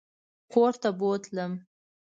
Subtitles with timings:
[0.51, 1.51] کورته بوتلم.